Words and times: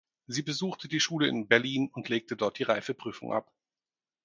Sie 0.25 0.41
besuchte 0.41 0.87
die 0.87 0.99
Schule 0.99 1.27
in 1.27 1.47
Berlin 1.47 1.87
und 1.93 2.09
legte 2.09 2.35
dort 2.35 2.57
die 2.57 2.63
Reifeprüfung 2.63 3.31
ab. 3.33 3.51